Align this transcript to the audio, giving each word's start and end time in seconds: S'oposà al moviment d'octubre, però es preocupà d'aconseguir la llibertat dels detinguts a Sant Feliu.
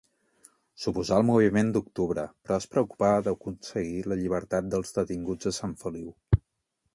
S'oposà 0.83 1.17
al 1.19 1.25
moviment 1.29 1.67
d'octubre, 1.75 2.23
però 2.47 2.57
es 2.63 2.67
preocupà 2.71 3.11
d'aconseguir 3.27 4.01
la 4.13 4.19
llibertat 4.23 4.73
dels 4.77 4.97
detinguts 4.97 5.53
a 5.53 5.55
Sant 5.61 5.77
Feliu. 5.85 6.11